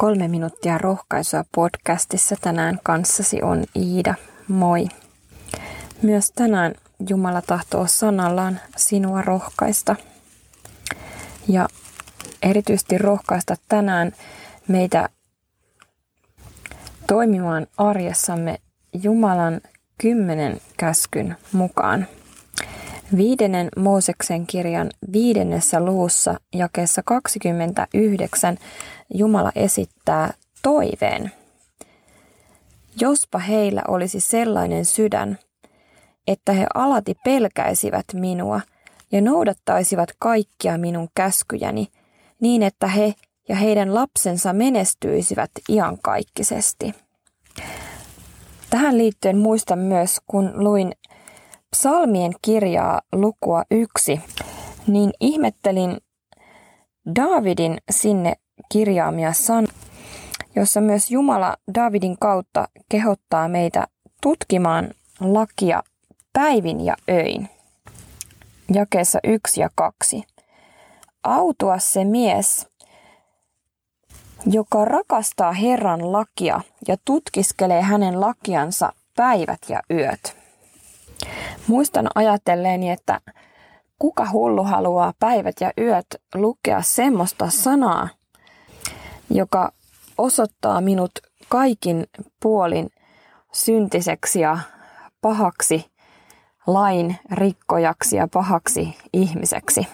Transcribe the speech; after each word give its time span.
Kolme 0.00 0.28
minuuttia 0.28 0.78
rohkaisua 0.78 1.44
podcastissa 1.54 2.36
tänään 2.40 2.78
kanssasi 2.82 3.42
on 3.42 3.64
Iida. 3.76 4.14
Moi. 4.48 4.88
Myös 6.02 6.32
tänään 6.34 6.74
Jumala 7.08 7.42
tahtoo 7.42 7.86
sanallaan 7.86 8.60
sinua 8.76 9.22
rohkaista. 9.22 9.96
Ja 11.48 11.68
erityisesti 12.42 12.98
rohkaista 12.98 13.54
tänään 13.68 14.12
meitä 14.68 15.08
toimimaan 17.06 17.66
arjessamme 17.76 18.60
Jumalan 19.02 19.60
kymmenen 19.98 20.60
käskyn 20.76 21.36
mukaan. 21.52 22.06
Viidennen 23.16 23.68
Mooseksen 23.76 24.46
kirjan 24.46 24.90
viidennessä 25.12 25.80
luvussa 25.80 26.40
jakeessa 26.54 27.02
29 27.04 28.58
Jumala 29.14 29.52
esittää 29.54 30.34
toiveen. 30.62 31.32
Jospa 33.00 33.38
heillä 33.38 33.82
olisi 33.88 34.20
sellainen 34.20 34.84
sydän, 34.84 35.38
että 36.26 36.52
he 36.52 36.66
alati 36.74 37.14
pelkäisivät 37.24 38.04
minua 38.12 38.60
ja 39.12 39.20
noudattaisivat 39.20 40.08
kaikkia 40.18 40.78
minun 40.78 41.08
käskyjäni, 41.14 41.86
niin 42.40 42.62
että 42.62 42.86
he 42.86 43.14
ja 43.48 43.56
heidän 43.56 43.94
lapsensa 43.94 44.52
menestyisivät 44.52 45.50
iankaikkisesti. 45.68 46.94
Tähän 48.70 48.98
liittyen 48.98 49.38
muistan 49.38 49.78
myös, 49.78 50.20
kun 50.26 50.52
luin 50.54 50.92
psalmien 51.70 52.32
kirjaa 52.42 53.00
lukua 53.12 53.62
yksi, 53.70 54.20
niin 54.86 55.10
ihmettelin 55.20 55.96
Davidin 57.16 57.78
sinne 57.90 58.34
kirjaamia 58.68 59.32
sanoja, 59.32 59.72
jossa 60.56 60.80
myös 60.80 61.10
Jumala 61.10 61.56
Davidin 61.74 62.18
kautta 62.18 62.68
kehottaa 62.88 63.48
meitä 63.48 63.86
tutkimaan 64.22 64.90
lakia 65.20 65.82
päivin 66.32 66.84
ja 66.84 66.96
öin. 67.10 67.48
Jakeessa 68.74 69.18
yksi 69.24 69.60
ja 69.60 69.68
kaksi. 69.74 70.22
Autua 71.22 71.78
se 71.78 72.04
mies, 72.04 72.68
joka 74.46 74.84
rakastaa 74.84 75.52
Herran 75.52 76.12
lakia 76.12 76.60
ja 76.88 76.96
tutkiskelee 77.04 77.82
hänen 77.82 78.20
lakiansa 78.20 78.92
päivät 79.16 79.58
ja 79.68 79.82
yöt. 79.90 80.36
Muistan 81.66 82.08
ajatelleeni, 82.14 82.90
että 82.90 83.20
kuka 83.98 84.30
hullu 84.32 84.64
haluaa 84.64 85.12
päivät 85.20 85.54
ja 85.60 85.72
yöt 85.78 86.06
lukea 86.34 86.82
semmoista 86.82 87.50
sanaa, 87.50 88.08
joka 89.30 89.72
osoittaa 90.18 90.80
minut 90.80 91.10
kaikin 91.48 92.06
puolin 92.42 92.90
syntiseksi 93.52 94.40
ja 94.40 94.58
pahaksi 95.20 95.90
lain 96.66 97.16
rikkojaksi 97.32 98.16
ja 98.16 98.28
pahaksi 98.28 98.96
ihmiseksi. 99.12 99.86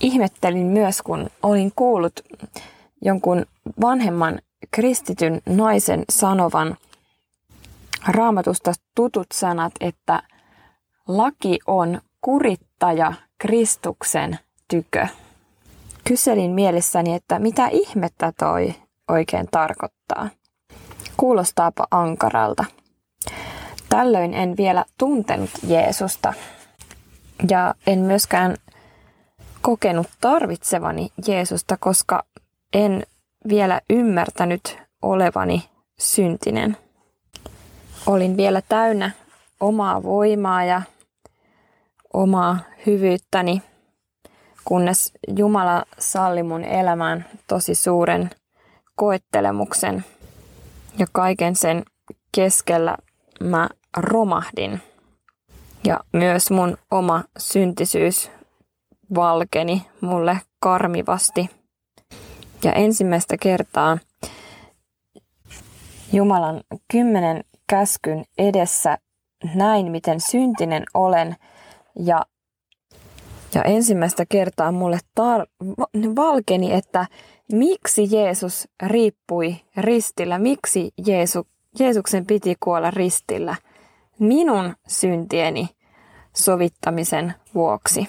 Ihmettelin 0.00 0.66
myös, 0.66 1.02
kun 1.02 1.30
olin 1.42 1.72
kuullut 1.76 2.20
jonkun 3.04 3.46
vanhemman 3.80 4.38
kristityn 4.70 5.40
naisen 5.46 6.04
sanovan 6.10 6.76
raamatusta 8.08 8.72
tutut 8.94 9.26
sanat, 9.32 9.72
että 9.80 10.22
laki 11.08 11.58
on 11.66 12.00
kurittaja 12.20 13.12
Kristuksen 13.38 14.38
tykö. 14.68 15.08
Kyselin 16.04 16.50
mielessäni, 16.50 17.14
että 17.14 17.38
mitä 17.38 17.68
ihmettä 17.68 18.32
toi 18.38 18.74
oikein 19.10 19.48
tarkoittaa. 19.50 20.28
Kuulostaapa 21.16 21.86
ankaralta. 21.90 22.64
Tällöin 23.88 24.34
en 24.34 24.56
vielä 24.56 24.84
tuntenut 24.98 25.50
Jeesusta 25.66 26.32
ja 27.50 27.74
en 27.86 27.98
myöskään 27.98 28.56
kokenut 29.62 30.06
tarvitsevani 30.20 31.08
Jeesusta, 31.26 31.76
koska 31.76 32.24
en 32.72 33.02
vielä 33.48 33.80
ymmärtänyt 33.90 34.78
olevani 35.02 35.68
syntinen. 35.98 36.76
Olin 38.06 38.36
vielä 38.36 38.62
täynnä 38.68 39.10
omaa 39.60 40.02
voimaa 40.02 40.64
ja 40.64 40.82
omaa 42.12 42.58
hyvyyttäni, 42.86 43.62
kunnes 44.64 45.12
Jumala 45.36 45.84
salli 45.98 46.42
mun 46.42 46.64
elämään 46.64 47.26
tosi 47.46 47.74
suuren 47.74 48.30
koettelemuksen 48.96 50.04
ja 50.98 51.06
kaiken 51.12 51.56
sen 51.56 51.82
keskellä 52.34 52.96
mä 53.40 53.68
romahdin. 53.96 54.80
Ja 55.84 56.00
myös 56.12 56.50
mun 56.50 56.78
oma 56.90 57.24
syntisyys 57.38 58.30
valkeni 59.14 59.86
mulle 60.00 60.40
karmivasti. 60.60 61.50
Ja 62.64 62.72
ensimmäistä 62.72 63.36
kertaa 63.36 63.98
Jumalan 66.12 66.60
kymmenen 66.92 67.44
käskyn 67.66 68.24
edessä 68.38 68.98
näin, 69.54 69.90
miten 69.90 70.20
syntinen 70.20 70.84
olen 70.94 71.36
ja, 71.98 72.26
ja 73.54 73.62
ensimmäistä 73.62 74.26
kertaa 74.28 74.72
mulle 74.72 74.98
tar- 75.20 75.46
valkeni, 76.16 76.72
että 76.72 77.06
miksi 77.52 78.08
Jeesus 78.10 78.68
riippui 78.86 79.56
ristillä, 79.76 80.38
miksi 80.38 80.92
Jeesu, 81.06 81.46
Jeesuksen 81.78 82.26
piti 82.26 82.56
kuolla 82.60 82.90
ristillä 82.90 83.56
minun 84.18 84.74
syntieni 84.88 85.68
sovittamisen 86.36 87.34
vuoksi. 87.54 88.08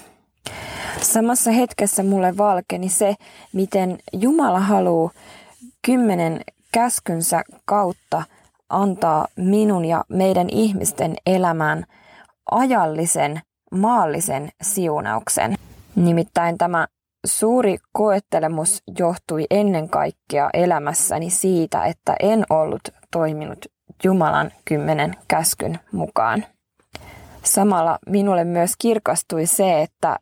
Samassa 1.00 1.50
hetkessä 1.50 2.02
mulle 2.02 2.36
valkeni 2.36 2.88
se, 2.88 3.14
miten 3.52 3.98
Jumala 4.12 4.60
haluaa 4.60 5.10
kymmenen 5.86 6.40
käskynsä 6.72 7.42
kautta 7.64 8.22
antaa 8.68 9.26
minun 9.36 9.84
ja 9.84 10.04
meidän 10.08 10.48
ihmisten 10.50 11.16
elämään 11.26 11.84
ajallisen 12.50 13.40
maallisen 13.74 14.50
siunauksen. 14.62 15.54
Nimittäin 15.96 16.58
tämä 16.58 16.86
suuri 17.26 17.76
koettelemus 17.92 18.82
johtui 18.98 19.46
ennen 19.50 19.88
kaikkea 19.88 20.50
elämässäni 20.52 21.30
siitä, 21.30 21.84
että 21.84 22.16
en 22.20 22.44
ollut 22.50 22.88
toiminut 23.10 23.66
Jumalan 24.04 24.50
kymmenen 24.64 25.14
käskyn 25.28 25.78
mukaan. 25.92 26.44
Samalla 27.42 27.98
minulle 28.06 28.44
myös 28.44 28.72
kirkastui 28.78 29.46
se, 29.46 29.82
että 29.82 30.18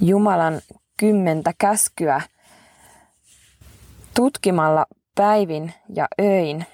Jumalan 0.00 0.60
kymmentä 0.96 1.52
käskyä 1.58 2.20
tutkimalla 4.14 4.86
päivin 5.14 5.74
ja 5.94 6.06
öin 6.20 6.66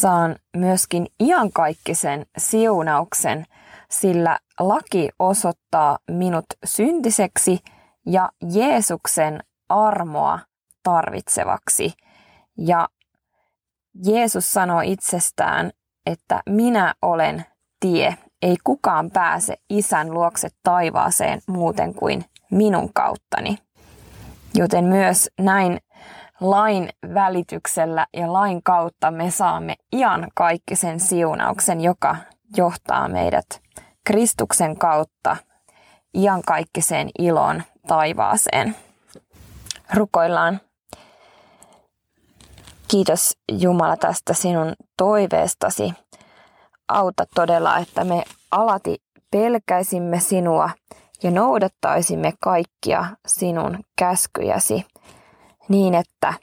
saan 0.00 0.36
myöskin 0.56 1.06
iankaikkisen 1.20 2.26
siunauksen, 2.38 3.44
sillä 3.90 4.38
laki 4.60 5.08
osoittaa 5.18 5.98
minut 6.10 6.44
syntiseksi 6.64 7.58
ja 8.06 8.30
Jeesuksen 8.52 9.40
armoa 9.68 10.38
tarvitsevaksi. 10.82 11.92
Ja 12.58 12.88
Jeesus 14.06 14.52
sanoo 14.52 14.80
itsestään, 14.80 15.70
että 16.06 16.42
minä 16.48 16.94
olen 17.02 17.44
tie, 17.80 18.16
ei 18.42 18.56
kukaan 18.64 19.10
pääse 19.10 19.56
isän 19.70 20.14
luokse 20.14 20.48
taivaaseen 20.62 21.40
muuten 21.48 21.94
kuin 21.94 22.24
minun 22.50 22.92
kauttani. 22.92 23.58
Joten 24.54 24.84
myös 24.84 25.30
näin 25.40 25.78
lain 26.40 26.88
välityksellä 27.14 28.06
ja 28.16 28.32
lain 28.32 28.62
kautta 28.62 29.10
me 29.10 29.30
saamme 29.30 29.76
ian 29.92 30.28
kaikki 30.34 30.76
sen 30.76 31.00
siunauksen, 31.00 31.80
joka 31.80 32.16
johtaa 32.56 33.08
meidät 33.08 33.46
Kristuksen 34.04 34.78
kautta 34.78 35.36
iankaikkiseen 36.14 37.10
ilon 37.18 37.62
taivaaseen. 37.86 38.76
Rukoillaan. 39.94 40.60
Kiitos 42.88 43.36
Jumala 43.52 43.96
tästä 43.96 44.34
sinun 44.34 44.72
toiveestasi. 44.96 45.92
Auta 46.88 47.24
todella, 47.34 47.78
että 47.78 48.04
me 48.04 48.24
alati 48.50 48.96
pelkäisimme 49.30 50.20
sinua 50.20 50.70
ja 51.22 51.30
noudattaisimme 51.30 52.32
kaikkia 52.40 53.04
sinun 53.26 53.78
käskyjäsi 53.98 54.86
niin, 55.68 55.94
että 55.94 56.34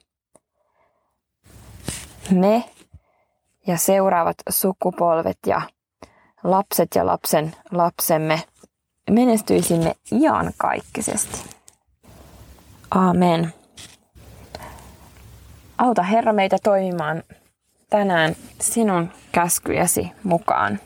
me 2.31 2.63
ja 3.67 3.77
seuraavat 3.77 4.37
sukupolvet 4.49 5.37
ja 5.47 5.61
lapset 6.43 6.87
ja 6.95 7.05
lapsen 7.05 7.55
lapsemme 7.71 8.43
menestyisimme 9.11 9.95
iankaikkisesti. 10.11 11.55
Amen. 12.91 13.53
Auta 15.77 16.03
Herra 16.03 16.33
meitä 16.33 16.57
toimimaan 16.63 17.23
tänään 17.89 18.35
sinun 18.61 19.09
käskyjäsi 19.31 20.11
mukaan. 20.23 20.79